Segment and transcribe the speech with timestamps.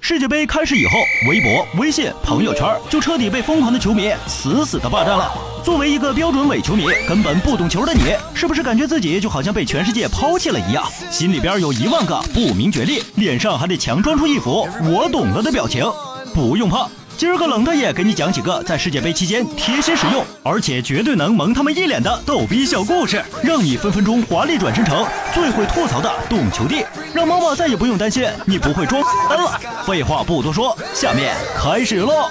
[0.00, 0.92] 世界杯开始以后
[1.28, 5.32] 微博微信朋友圈就彻底被疯狂的球迷死死的霸占了。
[5.64, 10.84] 作为一个标准伪球迷根本不懂球的你是不是感觉自己就好像被全世界抛弃了一样？
[11.10, 15.84] 心里边有一万个不明觉厉脸上还得强装出一副我懂了的表情。
[16.34, 29.60] 不用怕今儿个冷大爷给你讲几个在世界杯期间贴心实用，而且绝对能蒙他们一脸的逗逼小故事，让你分分钟华丽转身成最会吐槽的懂球帝，让妈妈再也不用担心你不会装了。
[29.86, 32.30] 废话不多说，下面开始喽。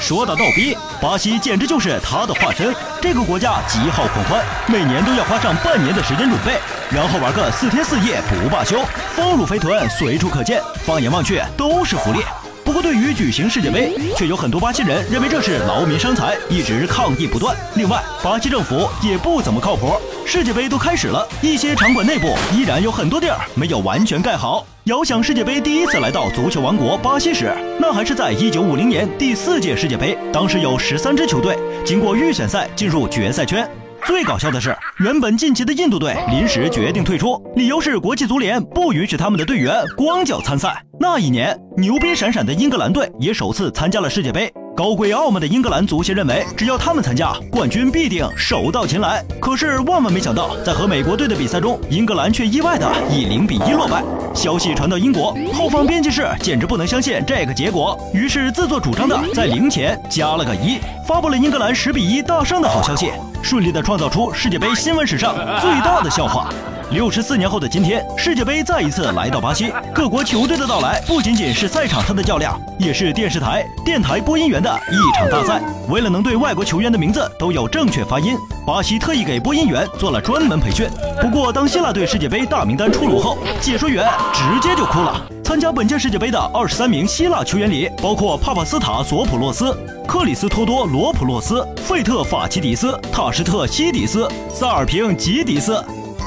[0.00, 2.74] 说到逗逼，巴西简直就是他的化身。
[3.00, 6.58] 这个国家极好狂欢，每年都要花上半年的时间准备，
[6.90, 8.78] 然后玩个四天四夜不罢休，
[9.14, 12.20] 丰乳肥臀随处可见，放眼望去都是福利。
[12.64, 17.56] 不过，对于举行世界杯，却有很多巴西人认为这是劳民伤财，一直抗议不断。
[17.74, 19.94] 另外，巴西政府也不怎么靠谱。
[20.26, 24.66] 世界杯都开始了，一些场馆内部依然有很多地儿没有完全盖好。
[24.84, 30.18] 遥想世界杯第一次来到足球王国巴西时，那还是在一九五零年第四届世界杯。
[30.32, 33.68] 当时有十三支球队经过预选赛进入决赛圈。
[34.04, 40.82] 最搞笑的是，原本晋级的印度队临时决定退出，理由是国际足联不允许他们的队员光脚参赛。
[40.98, 44.50] 那一年，牛逼闪闪的英格兰队也首次参加了世界杯。
[44.74, 49.22] 高贵傲慢的英格兰足协认为，只要他们参加，冠军必定手到擒来。
[49.38, 54.02] 可是万万没想到，在和美国队的比赛中，英格兰却意外的以零比一落败。
[54.34, 63.10] 消息传到英国，后方编辑室简直不能相信这个结果，于是自作主张的在零前加了个一，发布了英格兰十比一大胜的好消息，
[63.46, 66.52] 顺利的创造出世界杯新闻史上最大的笑话。
[66.90, 69.72] 六十四年后的今天，世界杯再一次来到巴西。
[69.92, 75.60] 各国球队的到来，不仅仅是赛场上的较量，也是电视台、电台播音员的一场大赛。
[75.88, 80.88] 为了能对外国球员的名字都有正确发音，巴西特意给播音员做了专门培训。
[81.20, 85.20] 不过，当希腊队世界杯大名单出炉后，解说员直接就哭了。
[85.42, 89.76] 参加本届世界杯的二十三名希腊球员里，包括帕帕斯塔索普洛斯、
[90.06, 95.72] 克里斯托多罗普洛斯、费特法奇迪斯、塔什特西迪斯、萨尔平吉迪斯。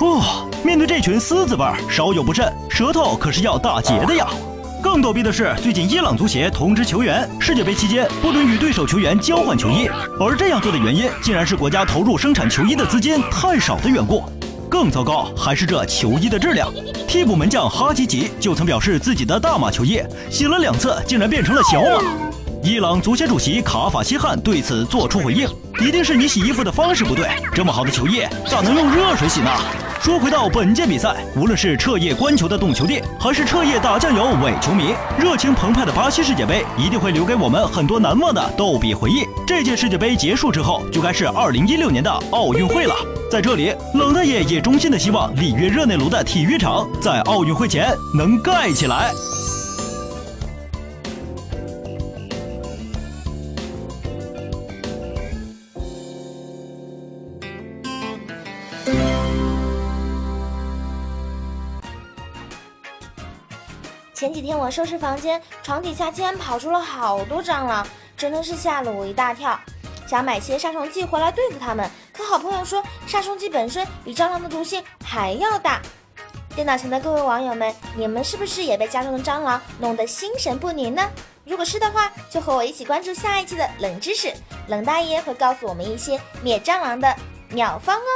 [0.00, 0.45] 哇！
[0.66, 4.26] 面对这群狮子辈，稍有不慎，舌头可是要打结的呀。
[4.82, 9.88] 更逗逼的是，最近伊朗足协通知球员，世界杯期间不准与对手球员交换球衣，
[10.18, 14.24] 而这样做的原因，竟然是国家投入生产球衣的资金太少的缘故。
[14.68, 16.68] 更糟糕还是这球衣的质量。
[17.06, 22.02] 替补门将哈吉吉就曾表示，自己的大码球衣洗了两次，竟然变成了小码。
[22.64, 25.48] 伊朗足协主席卡法西汗对此作出回应
[25.80, 29.48] ：“一定是你洗衣服的方式不对，这么好的球衣咋能用热水洗呢？”
[30.00, 39.26] 说回到本届比赛，无论是彻夜观球的懂球帝，还是彻夜打酱油伪球迷，热情澎湃的巴西世界杯一定会留给我们很多难忘的逗比回忆。
[39.46, 42.94] 这届世界杯结束之后，就该是二零一六年的奥运会了。
[43.30, 49.12] 在这里，冷大爷也衷心的希望里约热内卢的体育场在奥运会前能盖起来。
[64.16, 69.60] 前几天我收拾房间，床底下竟然跑出了好多蟑螂，真的是吓了我一大跳。
[70.08, 75.82] 想买些杀虫剂回来对付它们，可好朋友说杀虫剂本身比蟑螂的毒性还要大。
[76.54, 81.06] 电脑前的各位网友们，你们是不是也被家中的蟑螂弄得心神不宁呢？
[81.44, 84.32] 如果是的话，就和我一起关注下一期的冷知识，
[84.66, 87.14] 冷大爷会告诉我们一些灭蟑螂的
[87.50, 88.08] 妙方哦。